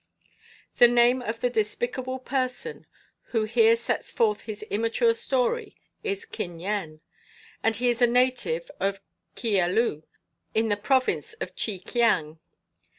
The 0.79 0.87
name 0.87 1.21
of 1.21 1.41
the 1.41 1.49
despicable 1.51 2.17
person 2.17 2.87
who 3.25 3.43
here 3.43 3.75
sets 3.75 4.09
forth 4.09 4.41
his 4.41 4.63
immature 4.63 5.13
story 5.13 5.75
is 6.03 6.25
Kin 6.25 6.59
Yen, 6.59 7.01
and 7.61 7.75
he 7.75 7.87
is 7.89 8.01
a 8.01 8.07
native 8.07 8.71
of 8.79 8.99
Kia 9.35 9.67
Lu 9.67 10.01
in 10.55 10.69
the 10.69 10.75
Province 10.77 11.33
of 11.33 11.55
Che 11.55 11.77
Kiang. 11.77 12.39